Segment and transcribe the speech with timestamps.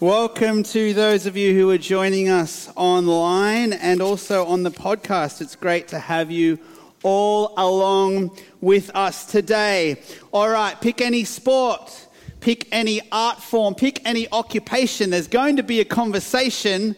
[0.00, 5.40] Welcome to those of you who are joining us online and also on the podcast.
[5.40, 6.58] It's great to have you
[7.02, 10.02] all along with us today.
[10.32, 12.08] All right, pick any sport,
[12.40, 15.10] pick any art form, pick any occupation.
[15.10, 16.96] There's going to be a conversation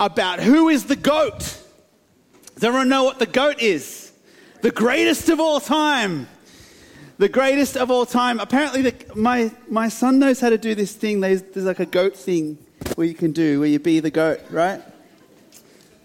[0.00, 1.62] about who is the goat.
[2.54, 4.12] Does everyone know what the goat is?
[4.62, 6.28] The greatest of all time.
[7.18, 8.38] The greatest of all time.
[8.40, 11.20] Apparently, the, my, my son knows how to do this thing.
[11.20, 12.58] There's, there's like a goat thing
[12.94, 14.82] where you can do, where you be the goat, right?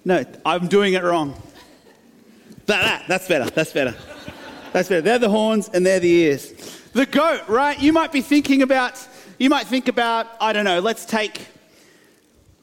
[0.05, 1.39] No, I'm doing it wrong.
[2.65, 3.49] That, that, that's better.
[3.49, 3.95] That's better.
[4.71, 5.01] That's better.
[5.01, 6.51] They're the horns and they're the ears.
[6.93, 7.79] The goat, right?
[7.79, 11.47] You might be thinking about, you might think about, I don't know, let's take,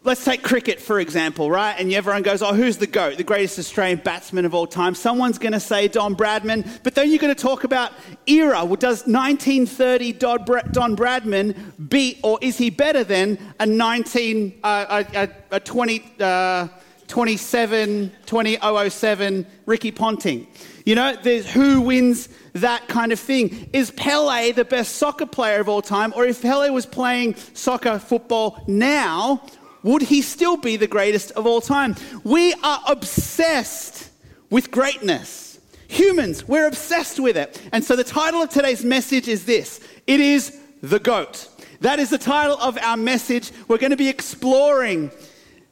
[0.02, 1.74] let's take cricket, for example, right?
[1.78, 3.18] And everyone goes, oh, who's the goat?
[3.18, 4.94] The greatest Australian batsman of all time.
[4.94, 7.92] Someone's going to say Don Bradman, but then you're going to talk about
[8.26, 8.66] era.
[8.78, 11.56] Does 1930 Don, Bradman
[11.88, 16.68] beat, or is he better than a 19, uh, a, a, a 20, uh,
[17.10, 20.46] 27, 2007 Ricky Ponting.
[20.86, 23.68] You know, there's who wins that kind of thing.
[23.72, 26.12] Is Pele the best soccer player of all time?
[26.14, 29.44] Or if Pele was playing soccer, football now,
[29.82, 31.96] would he still be the greatest of all time?
[32.22, 34.08] We are obsessed
[34.48, 35.58] with greatness.
[35.88, 37.60] Humans, we're obsessed with it.
[37.72, 41.48] And so the title of today's message is this it is The GOAT.
[41.80, 43.50] That is the title of our message.
[43.66, 45.10] We're going to be exploring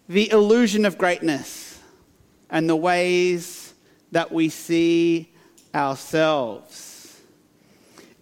[0.08, 1.78] the illusion of greatness
[2.50, 3.74] and the ways
[4.12, 5.30] that we see
[5.74, 7.20] ourselves.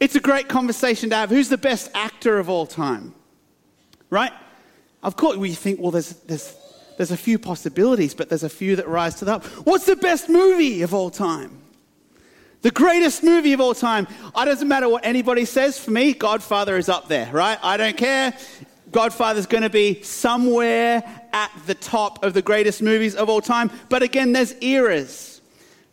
[0.00, 1.30] It's a great conversation to have.
[1.30, 3.14] Who's the best actor of all time?
[4.10, 4.32] Right?
[5.02, 6.54] Of course, we think, well, there's, there's,
[6.96, 9.44] there's a few possibilities, but there's a few that rise to the top.
[9.64, 11.62] What's the best movie of all time?
[12.62, 14.08] The greatest movie of all time.
[14.36, 15.78] It doesn't matter what anybody says.
[15.78, 17.58] For me, Godfather is up there, right?
[17.62, 18.36] I don't care.
[18.96, 23.70] Godfather's going to be somewhere at the top of the greatest movies of all time.
[23.90, 25.42] But again, there's eras.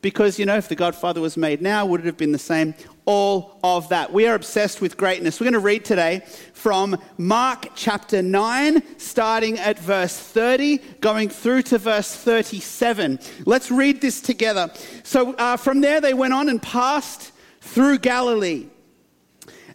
[0.02, 2.74] Because, you know, if The Godfather was made now, would it have been the same?
[3.04, 4.14] All of that.
[4.14, 5.42] We are obsessed with greatness.
[5.42, 6.22] We're going to read today
[6.54, 13.20] from Mark chapter 9, starting at verse 30, going through to verse 37.
[13.46, 14.72] Let's read this together.
[15.04, 18.68] So uh, from there, they went on and passed through Galilee.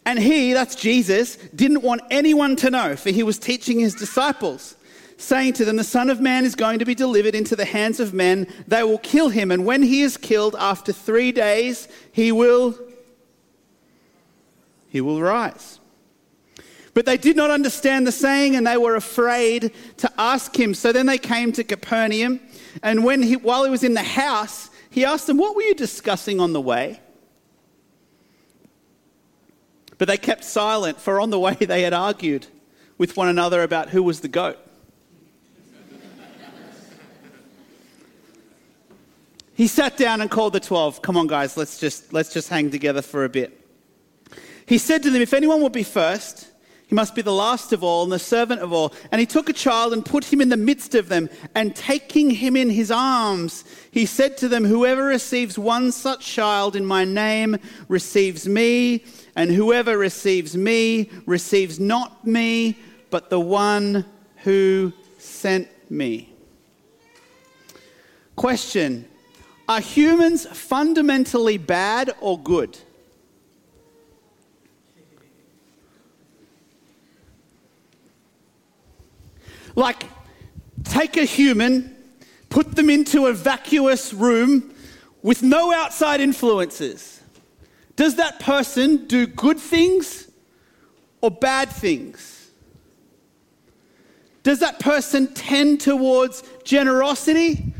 [0.04, 4.76] And he, that's Jesus, didn't want anyone to know, for he was teaching his disciples
[5.18, 8.00] saying to them, The Son of Man is going to be delivered into the hands
[8.00, 8.46] of men.
[8.66, 12.78] They will kill him, and when he is killed, after three days, he will.
[14.88, 15.80] He will rise.
[16.94, 20.72] But they did not understand the saying, and they were afraid to ask him.
[20.72, 22.40] So then they came to Capernaum,
[22.82, 25.74] and when he, while he was in the house, he asked them, What were you
[25.74, 27.00] discussing on the way?
[29.98, 32.46] But they kept silent, for on the way they had argued
[32.96, 34.58] with one another about who was the goat.
[39.54, 41.02] He sat down and called the 12.
[41.02, 43.60] Come on, guys, let's just, let's just hang together for a bit.
[44.66, 46.48] He said to them, If anyone will be first,
[46.88, 48.94] he must be the last of all and the servant of all.
[49.10, 51.28] And he took a child and put him in the midst of them.
[51.54, 56.76] And taking him in his arms, he said to them, Whoever receives one such child
[56.76, 59.04] in my name receives me.
[59.38, 62.76] And whoever receives me receives not me,
[63.08, 64.04] but the one
[64.38, 66.32] who sent me.
[68.34, 69.08] Question
[69.68, 72.78] are humans fundamentally bad or good?
[79.76, 80.02] Like,
[80.82, 81.96] take a human,
[82.50, 84.74] put them into a vacuous room
[85.22, 87.17] with no outside influences.
[87.98, 90.30] Does that person do good things
[91.20, 92.48] or bad things?
[94.44, 97.74] Does that person tend towards generosity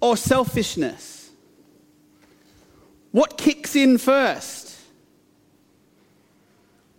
[0.00, 1.30] or selfishness?
[3.10, 4.78] What kicks in first?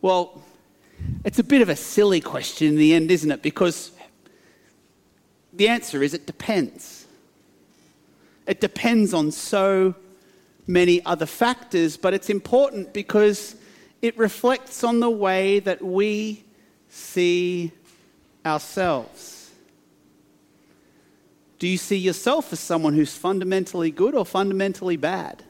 [0.02, 0.42] Well,
[1.24, 3.42] it's a bit of a silly question in the end, isn't it?
[3.42, 3.92] Because
[5.54, 7.08] the answer is it depends.
[8.46, 9.96] It depends on so
[10.70, 13.56] many other factors, but it's important because
[14.04, 16.46] it reflects on the way that we
[16.90, 17.72] see
[18.46, 19.50] ourselves.
[21.58, 25.44] Do you see yourself as someone who's fundamentally good or fundamentally bad?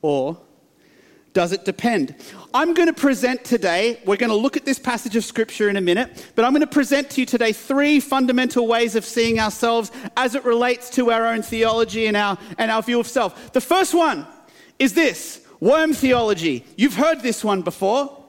[0.00, 0.38] Or
[1.36, 2.14] does it depend?
[2.54, 5.76] I'm going to present today, we're going to look at this passage of scripture in
[5.76, 9.38] a minute, but I'm going to present to you today three fundamental ways of seeing
[9.38, 13.52] ourselves as it relates to our own theology and our, and our view of self.
[13.52, 14.26] The first one
[14.78, 16.64] is this worm theology.
[16.74, 18.24] You've heard this one before.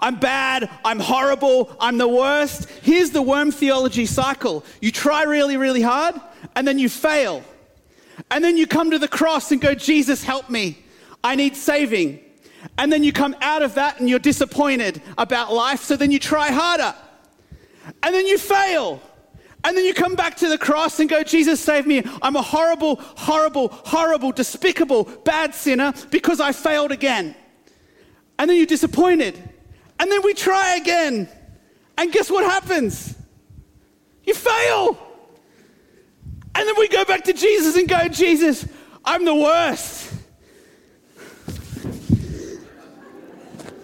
[0.00, 2.66] I'm bad, I'm horrible, I'm the worst.
[2.80, 6.18] Here's the worm theology cycle you try really, really hard,
[6.56, 7.44] and then you fail.
[8.30, 10.78] And then you come to the cross and go, Jesus, help me.
[11.22, 12.20] I need saving.
[12.78, 16.18] And then you come out of that and you're disappointed about life, so then you
[16.18, 16.94] try harder.
[18.02, 19.00] And then you fail.
[19.62, 22.02] And then you come back to the cross and go, Jesus, save me.
[22.22, 27.34] I'm a horrible, horrible, horrible, despicable, bad sinner because I failed again.
[28.38, 29.36] And then you're disappointed.
[29.98, 31.28] And then we try again.
[31.98, 33.14] And guess what happens?
[34.24, 34.98] You fail.
[36.54, 38.66] And then we go back to Jesus and go, Jesus,
[39.04, 39.99] I'm the worst.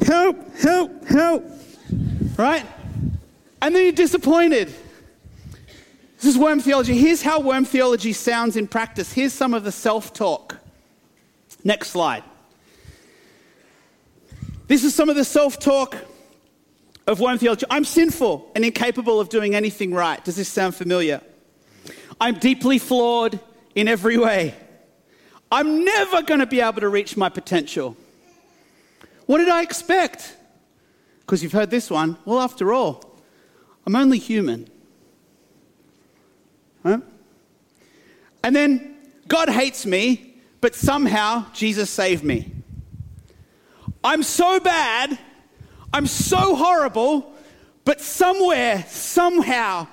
[0.06, 1.44] Help, help, help.
[2.37, 2.64] Right?
[3.61, 4.73] And then you're disappointed.
[6.17, 6.97] This is worm theology.
[6.97, 9.12] Here's how worm theology sounds in practice.
[9.12, 10.58] Here's some of the self talk.
[11.64, 12.23] Next slide.
[14.69, 15.97] This is some of the self talk
[17.08, 17.67] of worm theology.
[17.69, 20.25] I'm sinful and incapable of doing anything right.
[20.25, 21.20] Does this sound familiar?
[22.20, 23.41] I'm deeply flawed
[23.75, 24.55] in every way.
[25.50, 27.97] I'm never going to be able to reach my potential.
[29.26, 30.37] What did I expect?
[31.20, 32.17] Because you've heard this one.
[32.25, 33.19] Well, after all,
[33.87, 34.69] I'm only human.
[36.82, 37.00] Huh?
[38.43, 38.96] And then
[39.26, 42.52] God hates me, but somehow Jesus saved me.
[44.05, 45.19] I'm so bad,
[45.93, 47.32] I'm so horrible,
[47.84, 49.88] but somewhere, somehow,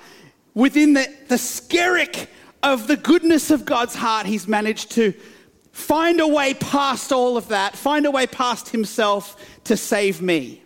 [0.54, 2.28] within the, the skerrick
[2.62, 5.14] of the goodness of God's heart, he's managed to
[5.74, 10.62] find a way past all of that, find a way past himself to save me.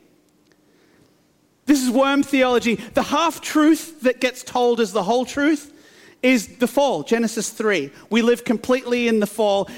[1.65, 2.75] This is worm theology.
[2.75, 5.75] The half truth that gets told as the whole truth
[6.23, 7.91] is the fall, Genesis 3.
[8.11, 9.71] We live completely in the fall.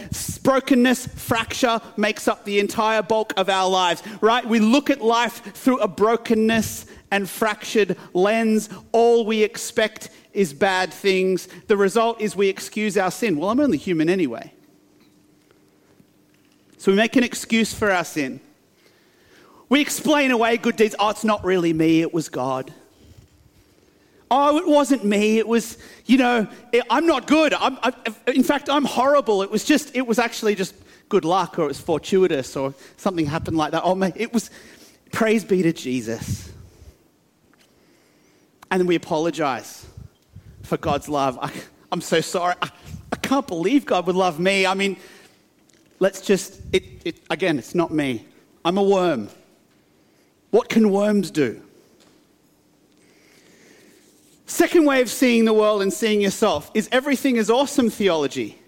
[0.42, 4.44] Brokenness, fracture makes up the entire bulk of our lives, right?
[4.44, 8.68] We look at life through a brokenness and fractured lens.
[8.90, 11.48] All we expect is bad things.
[11.68, 13.36] The result is we excuse our sin.
[13.36, 14.52] Well, I'm only human anyway.
[16.80, 18.40] So we make an excuse for our sin.
[19.68, 20.94] We explain away good deeds.
[20.98, 22.72] Oh, it's not really me, it was God.
[24.30, 25.36] Oh, it wasn't me.
[25.36, 26.48] It was, you know,
[26.88, 27.52] I'm not good.
[27.52, 27.92] I'm, I,
[28.28, 29.42] in fact, I'm horrible.
[29.42, 30.74] It was just, it was actually just
[31.10, 33.82] good luck or it was fortuitous or something happened like that.
[33.84, 34.48] Oh, man, it was,
[35.12, 36.50] praise be to Jesus.
[38.70, 39.84] And then we apologize
[40.62, 41.38] for God's love.
[41.42, 41.52] I,
[41.92, 42.54] am so sorry.
[42.62, 42.70] I,
[43.12, 44.64] I, can't believe God would love me.
[44.64, 44.96] I mean,
[46.00, 48.26] let's just, it, it, again, it's not me.
[48.64, 49.28] I'm a worm.
[50.50, 51.62] What can worms do?
[54.46, 58.58] Second way of seeing the world and seeing yourself is everything is awesome theology.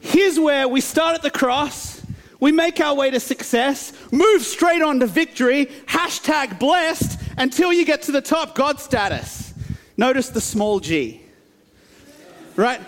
[0.00, 2.04] Here's where we start at the cross,
[2.38, 7.86] we make our way to success, move straight on to victory, hashtag blessed, until you
[7.86, 9.54] get to the top, God status.
[9.96, 11.22] Notice the small g,
[12.54, 12.80] right?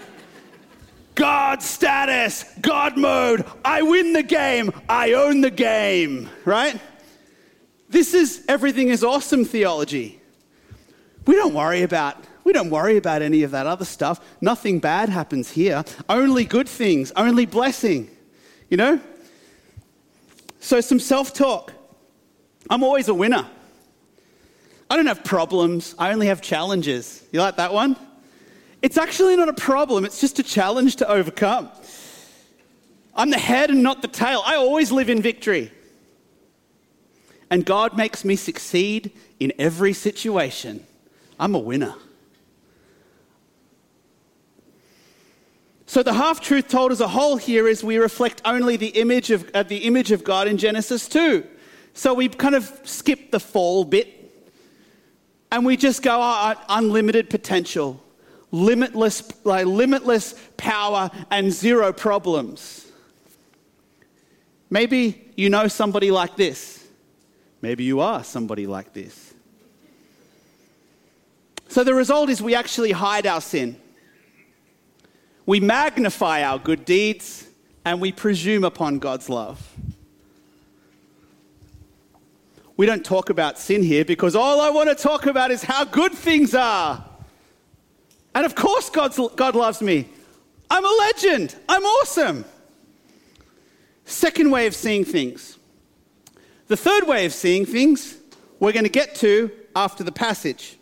[1.18, 6.80] God status, God mode, I win the game, I own the game, right?
[7.88, 10.20] This is everything is awesome theology.
[11.26, 14.24] We don't worry about we don't worry about any of that other stuff.
[14.40, 15.84] Nothing bad happens here.
[16.08, 18.08] Only good things, only blessing.
[18.70, 19.00] You know?
[20.60, 21.72] So some self-talk.
[22.70, 23.44] I'm always a winner.
[24.88, 25.96] I don't have problems.
[25.98, 27.24] I only have challenges.
[27.32, 27.96] You like that one?
[28.82, 31.70] It's actually not a problem, it's just a challenge to overcome.
[33.14, 34.42] I'm the head and not the tail.
[34.46, 35.72] I always live in victory.
[37.50, 40.86] And God makes me succeed in every situation.
[41.40, 41.94] I'm a winner.
[45.86, 49.30] So the half truth told as a whole here is we reflect only the image
[49.30, 51.44] of uh, the image of God in Genesis 2.
[51.94, 54.14] So we kind of skip the fall bit
[55.50, 58.04] and we just go oh, unlimited potential,
[58.50, 62.86] limitless like limitless power and zero problems.
[64.70, 66.86] Maybe you know somebody like this.
[67.60, 69.34] Maybe you are somebody like this.
[71.68, 73.76] So the result is we actually hide our sin.
[75.44, 77.46] We magnify our good deeds
[77.84, 79.74] and we presume upon God's love.
[82.76, 85.84] We don't talk about sin here because all I want to talk about is how
[85.84, 87.07] good things are.
[88.38, 90.08] And of course, God's, God loves me.
[90.70, 91.56] I'm a legend.
[91.68, 92.44] I'm awesome.
[94.04, 95.58] second way of seeing things.
[96.68, 98.16] The third way of seeing things
[98.60, 100.78] we're going to get to after the passage.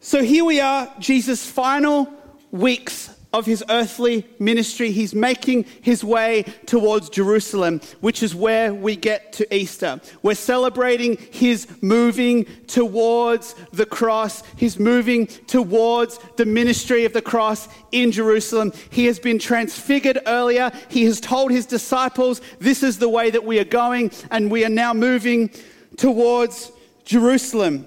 [0.00, 2.10] So here we are, Jesus' final
[2.50, 4.90] weeks of his earthly ministry.
[4.90, 10.00] He's making his way towards Jerusalem, which is where we get to Easter.
[10.22, 17.68] We're celebrating his moving towards the cross, his moving towards the ministry of the cross
[17.92, 18.72] in Jerusalem.
[18.90, 20.72] He has been transfigured earlier.
[20.88, 24.64] He has told his disciples, This is the way that we are going, and we
[24.64, 25.50] are now moving
[25.96, 26.72] towards
[27.04, 27.86] Jerusalem.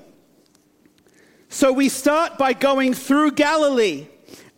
[1.50, 4.08] So we start by going through Galilee.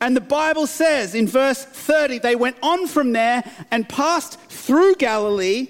[0.01, 4.95] And the Bible says in verse 30, they went on from there and passed through
[4.95, 5.69] Galilee.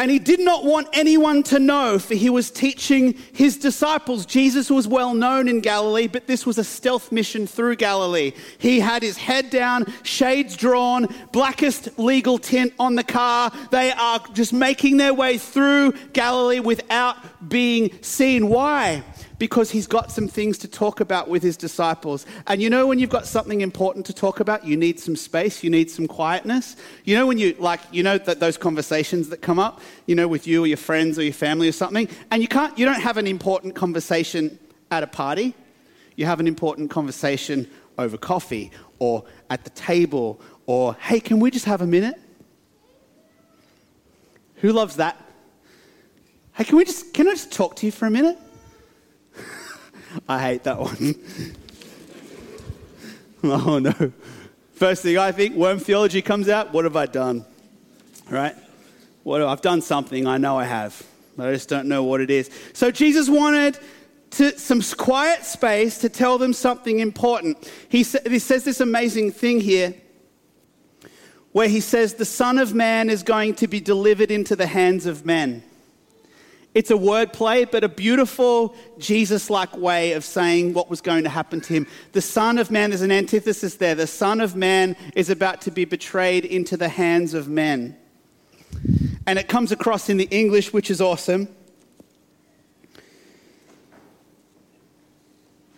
[0.00, 4.24] And he did not want anyone to know, for he was teaching his disciples.
[4.24, 8.32] Jesus was well known in Galilee, but this was a stealth mission through Galilee.
[8.56, 13.52] He had his head down, shades drawn, blackest legal tint on the car.
[13.70, 17.16] They are just making their way through Galilee without
[17.46, 18.48] being seen.
[18.48, 19.04] Why?
[19.40, 22.26] Because he's got some things to talk about with his disciples.
[22.46, 25.64] And you know, when you've got something important to talk about, you need some space,
[25.64, 26.76] you need some quietness.
[27.04, 30.28] You know, when you, like, you know, that those conversations that come up, you know,
[30.28, 33.00] with you or your friends or your family or something, and you can't, you don't
[33.00, 34.58] have an important conversation
[34.90, 35.54] at a party.
[36.16, 37.66] You have an important conversation
[37.96, 42.20] over coffee or at the table or, hey, can we just have a minute?
[44.56, 45.18] Who loves that?
[46.52, 48.36] Hey, can we just, can I just talk to you for a minute?
[50.28, 51.14] I hate that one.
[53.44, 54.12] oh no.
[54.72, 56.72] First thing I think, worm theology comes out.
[56.72, 57.44] What have I done?
[58.28, 58.54] Right?
[59.22, 60.26] What I've done something.
[60.26, 61.02] I know I have,
[61.38, 62.50] I just don't know what it is.
[62.72, 63.78] So Jesus wanted
[64.30, 67.70] to, some quiet space to tell them something important.
[67.88, 69.94] He, sa- he says this amazing thing here,
[71.52, 75.04] where he says, "The Son of Man is going to be delivered into the hands
[75.04, 75.64] of men."
[76.72, 81.28] It's a wordplay, but a beautiful Jesus like way of saying what was going to
[81.28, 81.86] happen to him.
[82.12, 83.96] The Son of Man, there's an antithesis there.
[83.96, 87.96] The Son of Man is about to be betrayed into the hands of men.
[89.26, 91.48] And it comes across in the English, which is awesome.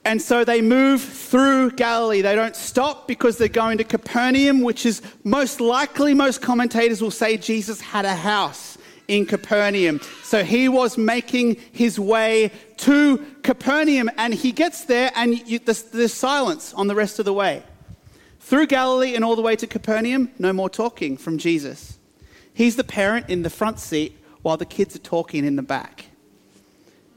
[0.05, 2.21] And so they move through Galilee.
[2.21, 7.11] They don't stop because they're going to Capernaum, which is most likely, most commentators will
[7.11, 8.77] say Jesus had a house
[9.09, 10.00] in Capernaum.
[10.23, 15.82] So he was making his way to Capernaum, and he gets there, and you, there's,
[15.85, 17.62] there's silence on the rest of the way.
[18.40, 21.99] Through Galilee and all the way to Capernaum, no more talking from Jesus.
[22.54, 26.06] He's the parent in the front seat while the kids are talking in the back.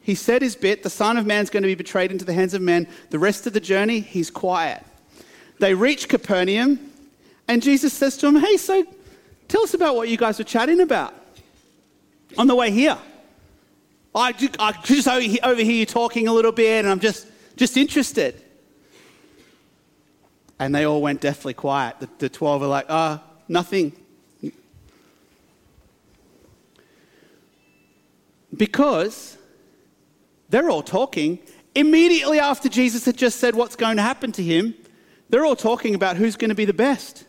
[0.02, 2.54] He said his bit, the Son of Man's going to be betrayed into the hands
[2.54, 2.88] of men.
[3.10, 4.84] The rest of the journey, he's quiet.
[5.60, 6.92] They reach Capernaum,
[7.48, 8.86] and Jesus says to him, Hey, so
[9.48, 11.25] tell us about what you guys were chatting about
[12.38, 12.98] on the way here.
[14.14, 17.28] I, I just overhear you talking a little bit, and I'm just,
[17.58, 18.42] just interested.
[20.58, 22.00] And they all went deathly quiet.
[22.00, 23.92] The, the 12 are like, ah, oh, nothing.
[28.56, 29.38] Because
[30.48, 31.40] they're all talking.
[31.74, 34.76] Immediately after Jesus had just said what's going to happen to him,
[35.30, 37.26] they're all talking about who's going to be the best,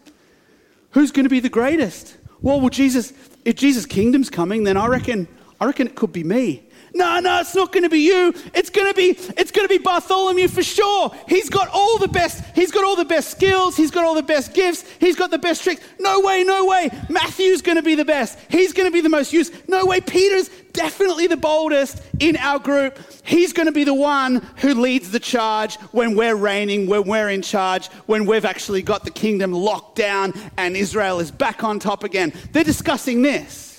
[0.91, 2.17] who's going to be the greatest.
[2.41, 3.13] Well, well, Jesus,
[3.47, 5.29] if Jesus' kingdom's coming, then I reckon,
[5.61, 6.63] I reckon it could be me.
[6.95, 8.33] No, no, it's not going to be you.
[8.55, 11.15] It's going to be, it's going to be Bartholomew for sure.
[11.29, 12.43] He's got all the best.
[12.55, 13.77] He's got all the best skills.
[13.77, 14.85] He's got all the best gifts.
[14.99, 15.83] He's got the best tricks.
[15.99, 16.91] No way, no way.
[17.11, 18.39] Matthew's going to be the best.
[18.49, 19.69] He's going to be the most used.
[19.69, 20.01] No way.
[20.01, 22.99] Peter's definitely the boldest in our group.
[23.25, 27.29] He's going to be the one who leads the charge when we're reigning, when we're
[27.29, 31.79] in charge, when we've actually got the kingdom locked down and Israel is back on
[31.79, 32.33] top again.
[32.53, 33.76] They're discussing this.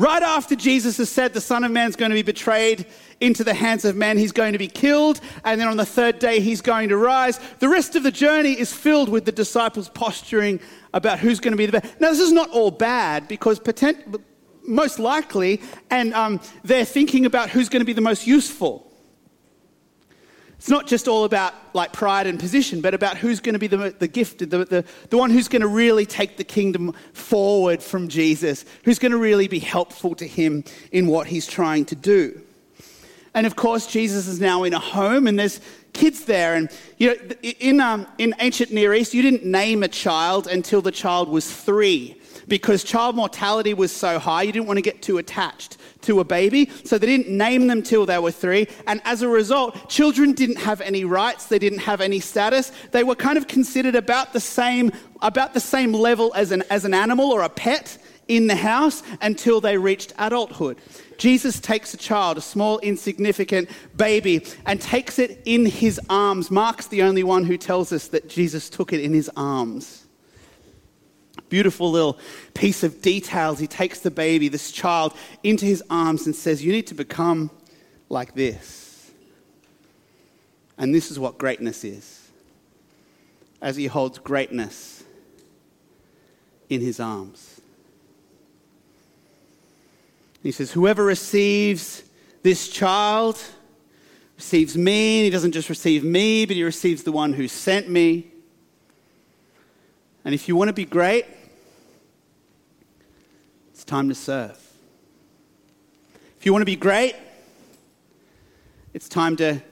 [0.00, 2.86] Right after Jesus has said the Son of Man is going to be betrayed
[3.20, 6.18] into the hands of men, he's going to be killed, and then on the third
[6.18, 7.38] day he's going to rise.
[7.58, 10.58] The rest of the journey is filled with the disciples posturing
[10.94, 12.00] about who's going to be the best.
[12.00, 13.98] Now, this is not all bad because potent,
[14.66, 18.89] most likely, and um, they're thinking about who's going to be the most useful.
[20.60, 23.66] It's not just all about like pride and position, but about who's going to be
[23.66, 27.82] the, the gifted, the, the, the one who's going to really take the kingdom forward
[27.82, 30.62] from Jesus, who's going to really be helpful to him
[30.92, 32.42] in what he's trying to do.
[33.32, 35.62] And of course, Jesus is now in a home and there's
[35.94, 36.54] kids there.
[36.54, 40.82] And you know, in, um, in ancient Near East, you didn't name a child until
[40.82, 45.00] the child was three because child mortality was so high, you didn't want to get
[45.00, 46.70] too attached to a baby.
[46.84, 48.68] So they didn't name them till they were three.
[48.86, 52.72] And as a result, children didn't have any rights, they didn't have any status.
[52.92, 54.92] They were kind of considered about the same,
[55.22, 59.02] about the same level as an, as an animal or a pet in the house
[59.20, 60.78] until they reached adulthood.
[61.18, 66.50] Jesus takes a child, a small, insignificant baby, and takes it in his arms.
[66.50, 69.99] Mark's the only one who tells us that Jesus took it in his arms.
[71.50, 72.18] Beautiful little
[72.54, 73.58] piece of details.
[73.58, 77.50] He takes the baby, this child, into his arms and says, You need to become
[78.08, 79.10] like this.
[80.78, 82.30] And this is what greatness is.
[83.60, 85.04] As he holds greatness
[86.70, 87.60] in his arms.
[90.42, 92.04] He says, Whoever receives
[92.42, 93.38] this child
[94.36, 95.18] receives me.
[95.18, 98.28] And he doesn't just receive me, but he receives the one who sent me.
[100.24, 101.26] And if you want to be great,
[103.80, 104.58] it's time to serve.
[106.38, 107.16] If you want to be great,
[108.92, 109.62] it's time to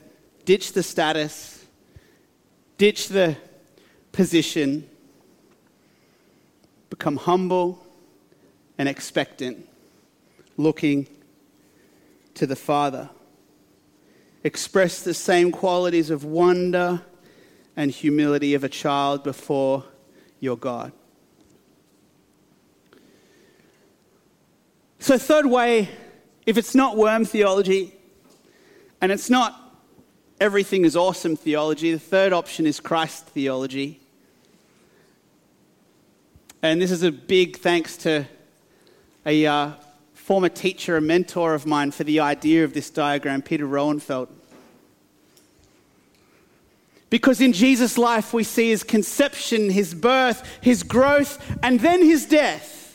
[0.46, 1.66] ditch the status,
[2.78, 3.36] ditch the
[4.12, 4.88] position,
[6.88, 7.84] become humble
[8.78, 9.68] and expectant
[10.56, 11.06] looking
[12.32, 13.10] to the Father.
[14.42, 17.02] Express the same qualities of wonder
[17.76, 19.84] and humility of a child before
[20.40, 20.92] your God.
[25.00, 25.88] So, third way,
[26.44, 27.94] if it's not worm theology
[29.00, 29.54] and it's not
[30.40, 34.00] everything is awesome theology, the third option is Christ theology.
[36.62, 38.26] And this is a big thanks to
[39.24, 39.70] a uh,
[40.14, 44.28] former teacher, a mentor of mine, for the idea of this diagram, Peter Rowenfeld.
[47.08, 52.26] Because in Jesus' life, we see his conception, his birth, his growth, and then his
[52.26, 52.87] death.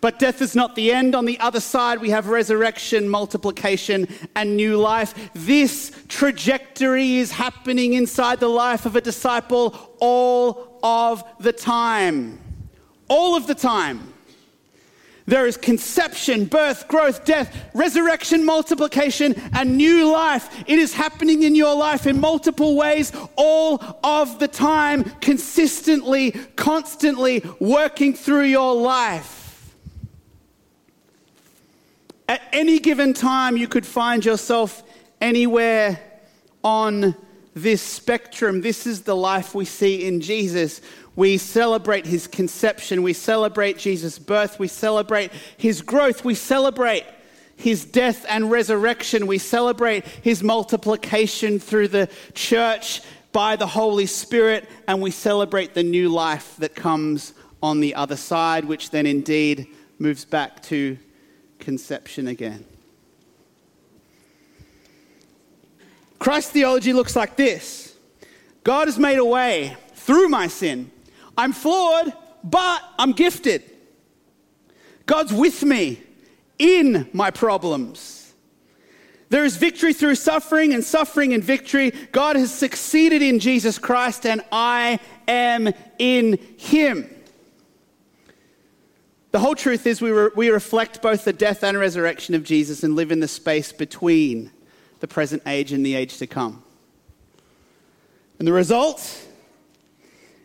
[0.00, 1.14] But death is not the end.
[1.14, 5.30] On the other side, we have resurrection, multiplication, and new life.
[5.34, 12.38] This trajectory is happening inside the life of a disciple all of the time.
[13.08, 14.14] All of the time.
[15.26, 20.48] There is conception, birth, growth, death, resurrection, multiplication, and new life.
[20.66, 27.44] It is happening in your life in multiple ways, all of the time, consistently, constantly
[27.60, 29.37] working through your life.
[32.28, 34.82] At any given time, you could find yourself
[35.18, 35.98] anywhere
[36.62, 37.14] on
[37.54, 38.60] this spectrum.
[38.60, 40.82] This is the life we see in Jesus.
[41.16, 43.02] We celebrate his conception.
[43.02, 44.58] We celebrate Jesus' birth.
[44.58, 46.22] We celebrate his growth.
[46.22, 47.04] We celebrate
[47.56, 49.26] his death and resurrection.
[49.26, 53.00] We celebrate his multiplication through the church
[53.32, 54.68] by the Holy Spirit.
[54.86, 59.66] And we celebrate the new life that comes on the other side, which then indeed
[59.98, 60.98] moves back to
[61.58, 62.64] conception again.
[66.18, 67.94] Christ theology looks like this
[68.64, 70.90] God has made a way through my sin
[71.38, 73.62] I'm flawed, but I'm gifted.
[75.06, 76.02] God's with me
[76.58, 78.34] in my problems.
[79.30, 81.92] There is victory through suffering and suffering and victory.
[82.12, 87.08] God has succeeded in Jesus Christ, and I am in Him.
[89.30, 92.82] The whole truth is, we, re- we reflect both the death and resurrection of Jesus
[92.82, 94.50] and live in the space between
[95.00, 96.62] the present age and the age to come.
[98.38, 99.26] And the result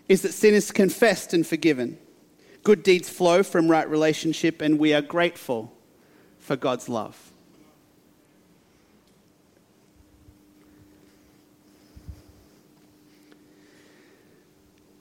[0.09, 1.97] is that sin is confessed and forgiven.
[2.63, 5.73] Good deeds flow from right relationship, and we are grateful
[6.39, 7.31] for God's love.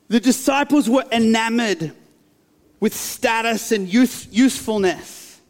[0.08, 1.92] The disciples were enamored
[2.82, 5.40] with status and youth, usefulness.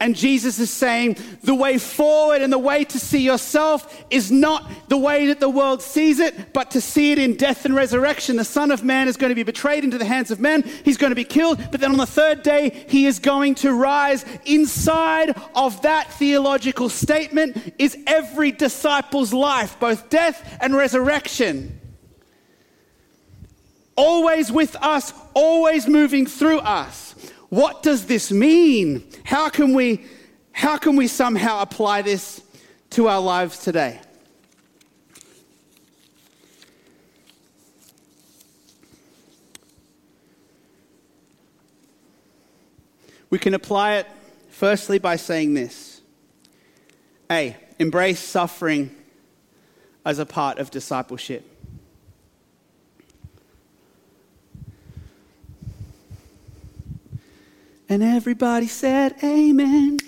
[0.00, 4.88] And Jesus is saying the way forward and the way to see yourself is not
[4.88, 8.36] the way that the world sees it, but to see it in death and resurrection.
[8.36, 10.62] The Son of Man is going to be betrayed into the hands of men.
[10.82, 13.74] He's going to be killed, but then on the third day, he is going to
[13.74, 14.24] rise.
[14.46, 21.77] Inside of that theological statement is every disciple's life, both death and resurrection.
[23.98, 27.16] Always with us, always moving through us.
[27.48, 29.02] What does this mean?
[29.24, 30.04] How can we,
[30.52, 32.40] how can we somehow apply this
[32.90, 34.00] to our lives today?
[43.30, 44.06] We can apply it
[44.50, 46.02] firstly by saying this
[47.32, 48.94] A, embrace suffering
[50.04, 51.47] as a part of discipleship.
[57.88, 59.98] And everybody said, Amen.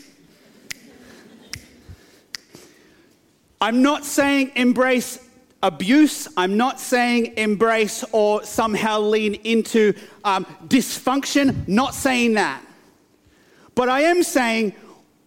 [3.61, 5.19] I'm not saying embrace
[5.63, 6.29] abuse.
[6.37, 11.69] I'm not saying embrace or somehow lean into um, dysfunction.
[11.69, 12.63] Not saying that.
[13.75, 14.75] But I am saying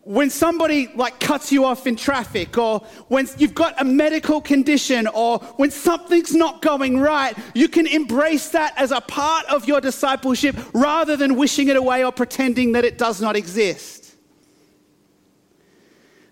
[0.06, 5.08] when somebody like cuts you off in traffic or when you've got a medical condition
[5.08, 9.80] or when something's not going right you can embrace that as a part of your
[9.80, 14.16] discipleship rather than wishing it away or pretending that it does not exist.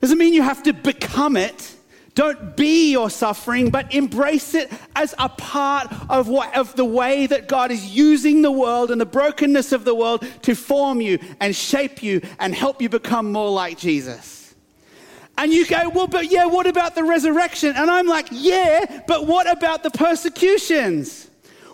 [0.01, 1.75] Doesn't mean you have to become it
[2.21, 7.25] don't be your suffering, but embrace it as a part of, what, of the way
[7.25, 11.17] that God is using the world and the brokenness of the world to form you
[11.39, 14.53] and shape you and help you become more like Jesus.
[15.35, 17.73] And you go, well, but yeah, what about the resurrection?
[17.75, 21.27] And I'm like, yeah, but what about the persecutions?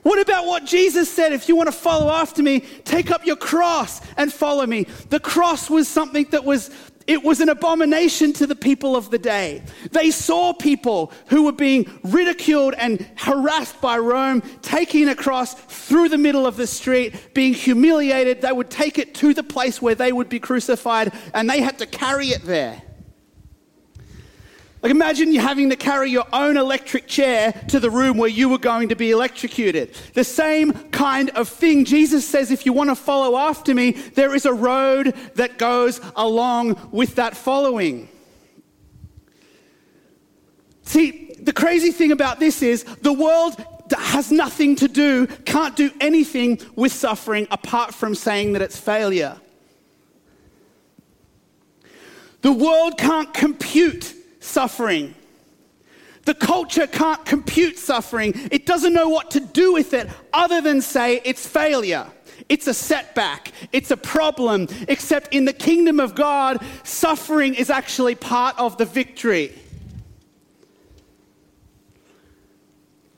[0.04, 1.34] What about what Jesus said?
[1.34, 4.88] If you want to follow after me, take up your cross and follow me.
[5.10, 6.70] The cross was something that was
[7.08, 9.64] it was an abomination to the people of the day.
[9.92, 16.10] They saw people who were being ridiculed and harassed by Rome, taking a cross through
[16.10, 18.42] the middle of the street, being humiliated.
[18.42, 21.80] They would take it to the place where they would be crucified, and they had
[21.80, 22.82] to carry it there.
[24.84, 28.48] Like imagine you having to carry your own electric chair to the room where you
[28.48, 29.96] were going to be electrocuted.
[30.14, 31.84] The same kind of thing.
[31.84, 36.00] Jesus says, if you want to follow after me, there is a road that goes
[36.16, 38.08] along with that following.
[40.84, 43.64] See, the crazy thing about this is the world
[43.98, 49.38] has nothing to do, can't do anything with suffering apart from saying that it's failure.
[52.42, 54.14] The world can't compute
[54.48, 55.14] suffering.
[56.26, 58.34] The culture can't compute suffering.
[58.52, 62.08] It doesn't know what to do with it other than say it's failure.
[62.50, 63.52] It's a setback.
[63.72, 64.68] It's a problem.
[64.88, 69.54] Except in the kingdom of God, suffering is actually part of the victory.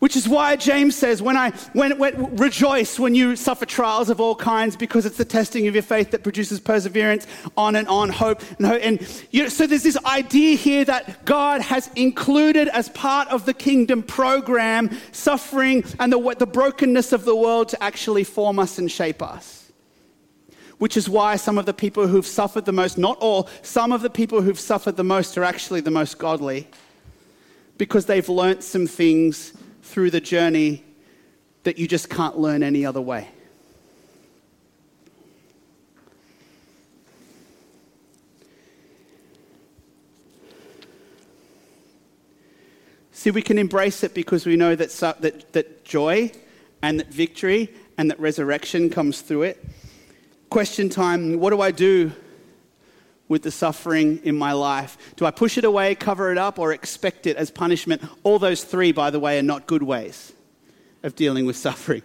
[0.09, 4.19] Which is why James says, when I when, when, rejoice when you suffer trials of
[4.19, 8.09] all kinds, because it's the testing of your faith that produces perseverance, on and on,
[8.09, 8.81] hope and hope.
[8.81, 13.45] And you know, so there's this idea here that God has included as part of
[13.45, 18.79] the kingdom program suffering and the, the brokenness of the world to actually form us
[18.79, 19.71] and shape us.
[20.79, 24.01] Which is why some of the people who've suffered the most, not all, some of
[24.01, 26.67] the people who've suffered the most are actually the most godly.
[27.77, 29.53] Because they've learnt some things
[29.89, 30.83] through the journey
[31.63, 33.27] that you just can't learn any other way.
[43.11, 46.31] See, we can embrace it because we know that, that, that joy
[46.83, 49.65] and that victory and that resurrection comes through it.
[50.51, 52.11] Question time what do I do
[53.29, 54.97] with the suffering in my life?
[55.15, 58.03] Do I push it away, cover it up, or expect it as punishment?
[58.23, 60.33] All those three, by the way, are not good ways
[61.03, 62.01] of dealing with suffering.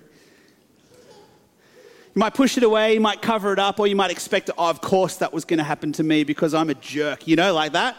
[2.15, 4.71] You might push it away, you might cover it up, or you might expect, oh,
[4.71, 7.53] of course that was going to happen to me because I'm a jerk, you know,
[7.53, 7.97] like that.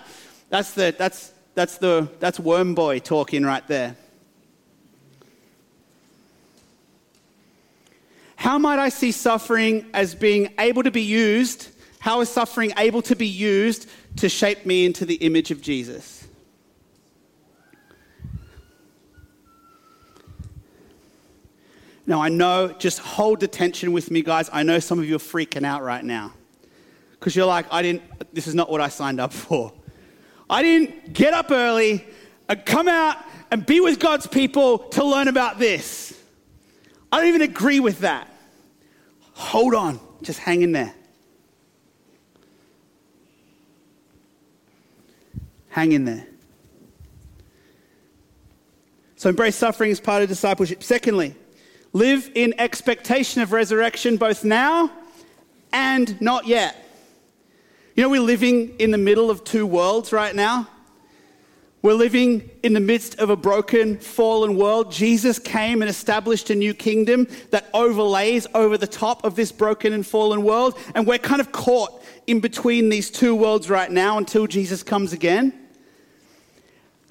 [0.49, 3.97] That's the that's that's the that's worm boy talking right there.
[8.37, 11.74] How might I see suffering as being able to be used
[12.05, 16.27] how is suffering able to be used to shape me into the image of Jesus?
[22.05, 24.51] Now, I know, just hold the tension with me, guys.
[24.53, 26.31] I know some of you are freaking out right now
[27.13, 28.03] because you're like, I didn't,
[28.35, 29.73] this is not what I signed up for.
[30.47, 32.05] I didn't get up early
[32.47, 33.17] and come out
[33.49, 36.21] and be with God's people to learn about this.
[37.11, 38.31] I don't even agree with that.
[39.33, 40.93] Hold on, just hang in there.
[45.75, 46.25] Hang in there.
[49.17, 50.81] So embrace suffering as part of discipleship.
[50.81, 51.35] Secondly,
[51.91, 54.89] live in expectation of resurrection both now
[55.73, 56.77] and not yet.
[57.93, 60.69] You know, we're living in the middle of two worlds right now.
[61.81, 64.93] We're living in the midst of a broken, fallen world.
[64.93, 69.91] Jesus came and established a new kingdom that overlays over the top of this broken
[69.91, 70.79] and fallen world.
[70.95, 75.11] And we're kind of caught in between these two worlds right now until Jesus comes
[75.11, 75.64] again.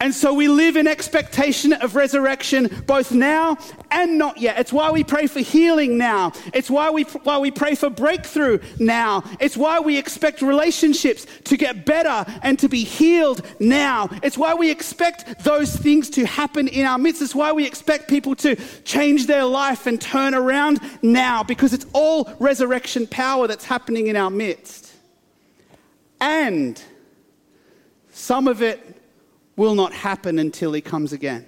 [0.05, 3.57] And so we live in expectation of resurrection both now
[3.91, 4.59] and not yet.
[4.59, 6.33] It's why we pray for healing now.
[6.53, 9.25] It's why we, why we pray for breakthrough now.
[9.41, 14.11] It's why we expect relationships to get better and to be healed now.
[14.23, 17.23] It's why we expect those things to happen in our midst.
[17.23, 21.87] It's why we expect people to change their life and turn around now because it's
[21.95, 24.93] all resurrection power that's happening in our midst.
[26.21, 26.79] And
[28.11, 28.94] some of it
[29.57, 31.47] will not happen until he comes again.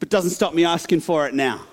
[0.00, 1.64] But doesn't stop me asking for it now.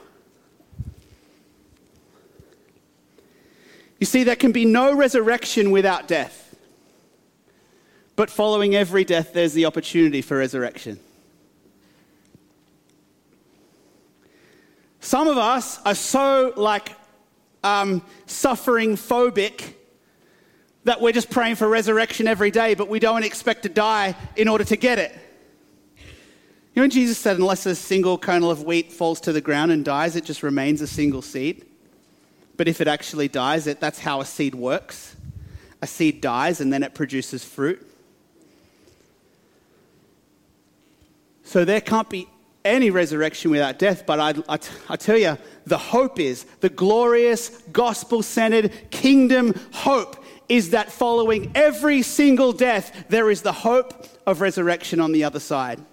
[3.99, 6.55] You see, there can be no resurrection without death.
[8.15, 10.99] But following every death, there's the opportunity for resurrection.
[14.99, 16.95] Some of us are so like
[17.63, 19.73] um, suffering phobic
[20.85, 24.47] that we're just praying for resurrection every day, but we don't expect to die in
[24.47, 25.11] order to get it.
[25.97, 29.71] You know, when Jesus said, unless a single kernel of wheat falls to the ground
[29.71, 31.65] and dies, it just remains a single seed.
[32.55, 35.15] But if it actually dies, it, that's how a seed works.
[35.81, 37.85] A seed dies and then it produces fruit.
[41.43, 42.27] So there can't be
[42.63, 44.19] any resurrection without death, but
[44.49, 44.57] I,
[44.97, 52.01] tell you, the hope is the glorious, gospel centered kingdom hope is that following every
[52.01, 55.83] single death, there is the hope of resurrection on the other side.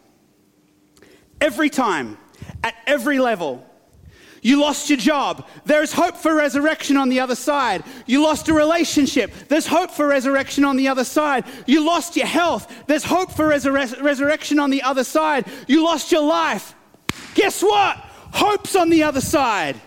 [1.40, 2.18] Every time,
[2.62, 3.66] at every level.
[4.44, 5.46] You lost your job.
[5.64, 7.84] There's hope for resurrection on the other side.
[8.06, 9.32] You lost a relationship.
[9.48, 11.44] There's hope for resurrection on the other side.
[11.66, 12.72] You lost your health.
[12.88, 15.46] There's hope for resur- resurrection on the other side.
[15.68, 16.74] You lost your life.
[17.34, 17.96] Guess what?
[18.32, 19.80] Hope's on the other side.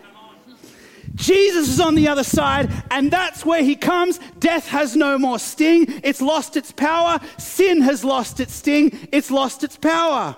[1.15, 4.19] Jesus is on the other side, and that's where he comes.
[4.39, 6.01] Death has no more sting.
[6.04, 7.19] It's lost its power.
[7.38, 9.08] Sin has lost its sting.
[9.12, 10.36] It's lost its power.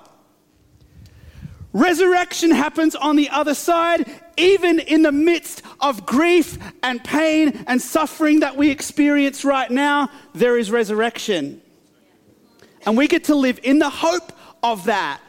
[1.74, 7.82] Resurrection happens on the other side, even in the midst of grief and pain and
[7.82, 10.10] suffering that we experience right now.
[10.34, 11.62] There is resurrection.
[12.86, 14.32] And we get to live in the hope
[14.63, 15.20] of that.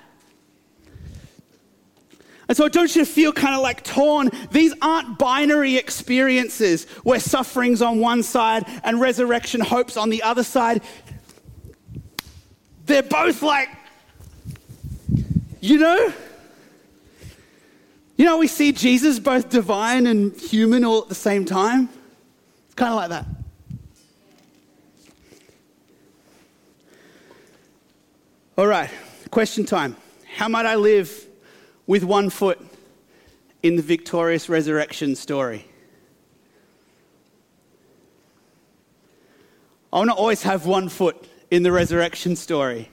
[2.48, 4.30] And so don't you feel kind of like torn?
[4.50, 10.42] These aren't binary experiences where suffering's on one side and resurrection hope's on the other
[10.42, 10.82] side.
[12.87, 13.68] They're both like,
[15.61, 16.12] you know?
[18.16, 21.90] You know, we see Jesus both divine and human all at the same time.
[22.66, 23.26] It's kind of like that.
[28.56, 28.90] All right,
[29.30, 29.96] question time.
[30.34, 31.27] How might I live
[31.88, 32.61] with one foot
[33.62, 35.64] in the victorious resurrection story.
[39.90, 42.90] I want to always have one foot in the resurrection story.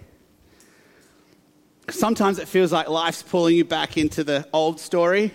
[1.89, 5.31] Sometimes it feels like life's pulling you back into the old story.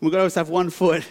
[0.00, 1.04] We've got to always have one foot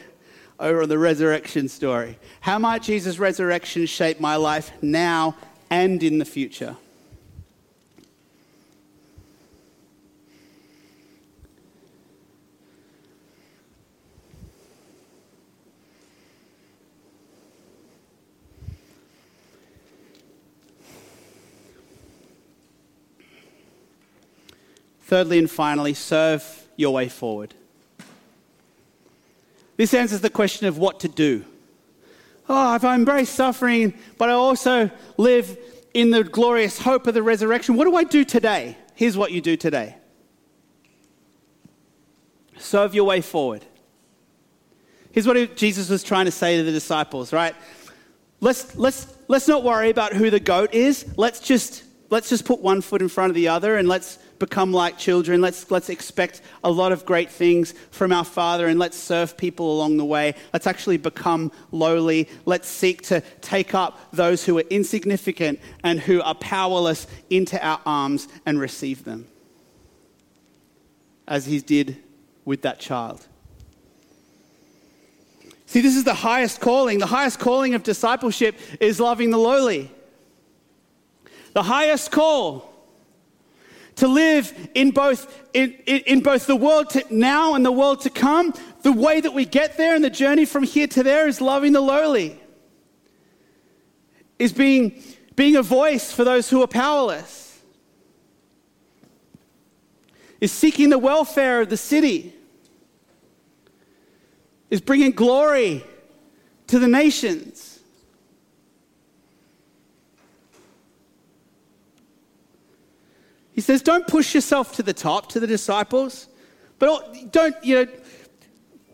[0.59, 2.19] over on the resurrection story.
[2.41, 5.35] How might Jesus' resurrection shape my life now
[5.71, 6.77] and in the future?
[25.09, 27.55] Thirdly and finally, serve your way forward.
[29.75, 31.45] This answers the question of what to do.
[32.47, 35.57] Oh, if I embrace suffering, but I also live
[35.95, 38.77] in the glorious hope of the resurrection, what do I do today?
[38.93, 39.95] Here's what you do today
[42.59, 43.65] serve your way forward.
[45.11, 47.55] Here's what Jesus was trying to say to the disciples, right?
[48.41, 51.03] Let's, let's, let's not worry about who the goat is.
[51.17, 54.71] Let's just, let's just put one foot in front of the other and let's become
[54.71, 55.41] like children.
[55.41, 59.73] Let's, let's expect a lot of great things from our Father and let's serve people
[59.73, 60.33] along the way.
[60.53, 62.27] Let's actually become lowly.
[62.45, 67.81] Let's seek to take up those who are insignificant and who are powerless into our
[67.85, 69.27] arms and receive them,
[71.27, 71.97] as he did
[72.45, 73.25] with that child.
[75.65, 76.97] See, this is the highest calling.
[76.97, 79.91] The highest calling of discipleship is loving the lowly.
[81.59, 82.73] The highest call
[83.95, 88.53] to live in both, in, in both the world now and the world to come.
[88.83, 91.73] The way that we get there and the journey from here to there is loving
[91.73, 92.41] the lowly,
[94.39, 95.03] is being,
[95.35, 97.59] being a voice for those who are powerless,
[100.39, 102.33] is seeking the welfare of the city,
[104.69, 105.83] is bringing glory
[106.67, 107.78] to the nations.
[113.59, 116.29] He says, don't push yourself to the top, to the disciples,
[116.77, 117.91] but don't, you know,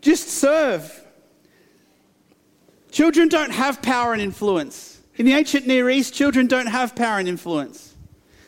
[0.00, 1.04] just serve.
[2.90, 5.00] Children don't have power and influence.
[5.14, 7.94] In the ancient Near East, children don't have power and influence.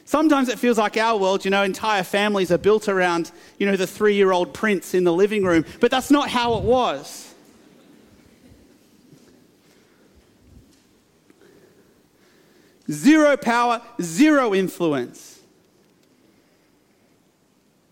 [0.06, 3.76] Sometimes it feels like our world, you know, entire families are built around, you know,
[3.76, 7.32] the three year old prince in the living room, but that's not how it was.
[12.90, 15.37] zero power, zero influence.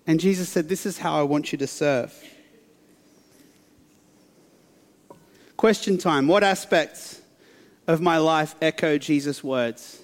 [0.06, 2.14] And Jesus said, This is how I want you to serve.
[5.56, 7.20] Question time What aspects
[7.86, 10.00] of my life echo Jesus' words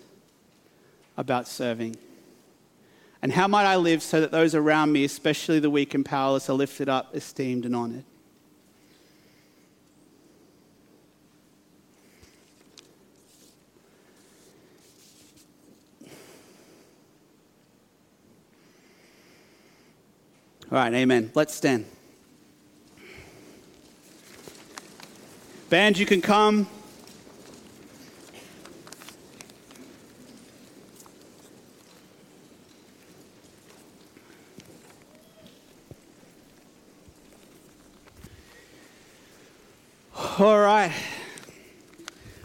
[1.17, 1.97] about serving?
[3.21, 6.51] And how might I live so that those around me, especially the weak and powerless,
[6.51, 8.05] are lifted up, esteemed, and honored?
[20.73, 21.31] All right, amen.
[21.35, 21.85] Let's stand.
[25.69, 26.67] Band, you can come.
[40.39, 40.91] All right.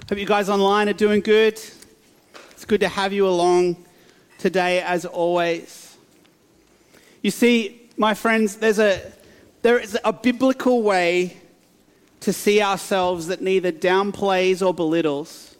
[0.10, 1.54] Hope you guys online are doing good.
[2.52, 3.86] It's good to have you along
[4.38, 5.96] today, as always.
[7.22, 9.02] You see, my friends, there's a,
[9.64, 11.38] there is a biblical way
[12.20, 15.56] to see ourselves that neither downplays or belittles,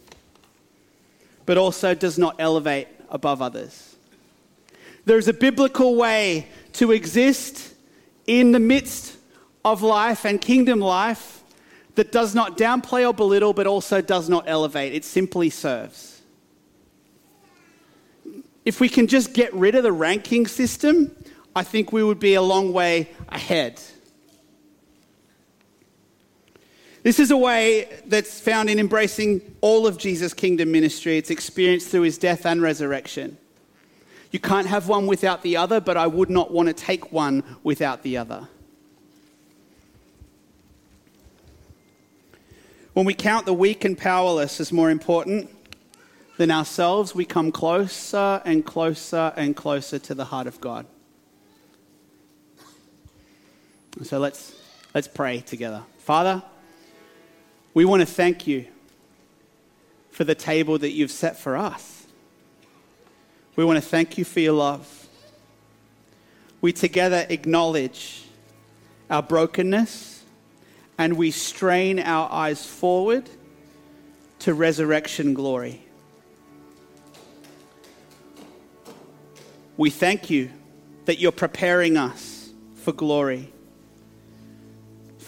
[1.46, 3.96] but also does not elevate above others.
[5.04, 7.74] There's a biblical way to exist
[8.26, 9.16] in the midst
[9.64, 11.42] of life and kingdom life
[11.94, 14.94] that does not downplay or belittle, but also does not elevate.
[14.94, 16.22] It simply serves.
[18.64, 21.10] If we can just get rid of the ranking system
[21.58, 23.80] I think we would be a long way ahead.
[27.02, 31.18] This is a way that's found in embracing all of Jesus' kingdom ministry.
[31.18, 33.38] It's experienced through his death and resurrection.
[34.30, 37.42] You can't have one without the other, but I would not want to take one
[37.64, 38.46] without the other.
[42.92, 45.50] When we count the weak and powerless as more important
[46.36, 50.86] than ourselves, we come closer and closer and closer to the heart of God.
[54.02, 54.54] So let's,
[54.94, 55.82] let's pray together.
[55.98, 56.42] Father,
[57.74, 58.66] we want to thank you
[60.10, 62.06] for the table that you've set for us.
[63.56, 65.08] We want to thank you for your love.
[66.60, 68.24] We together acknowledge
[69.10, 70.24] our brokenness
[70.96, 73.28] and we strain our eyes forward
[74.40, 75.82] to resurrection glory.
[79.76, 80.50] We thank you
[81.04, 83.52] that you're preparing us for glory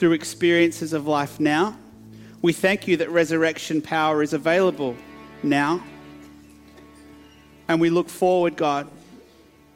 [0.00, 1.76] through experiences of life now.
[2.40, 4.96] We thank you that resurrection power is available
[5.42, 5.84] now.
[7.68, 8.90] And we look forward, God,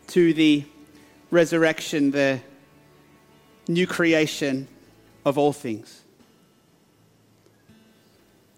[0.09, 0.65] to the
[1.31, 2.41] resurrection, the
[3.69, 4.67] new creation
[5.27, 6.01] of all things.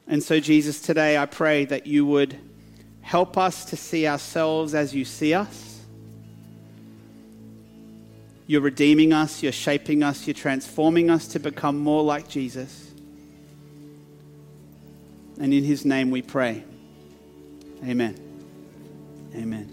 [0.06, 2.38] And so, Jesus, today I pray that you would
[3.00, 5.75] help us to see ourselves as you see us
[8.46, 12.92] you're redeeming us, you're shaping us, you're transforming us to become more like Jesus.
[15.38, 16.64] And in his name we pray.
[17.84, 18.18] Amen.
[19.34, 19.72] Amen.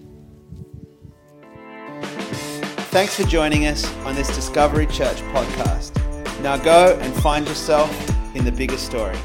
[2.92, 5.94] Thanks for joining us on this Discovery Church podcast.
[6.42, 7.90] Now go and find yourself
[8.36, 9.18] in the bigger story.